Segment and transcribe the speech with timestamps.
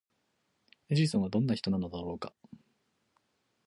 [0.89, 2.33] エジソンはどんな人なのだろうか？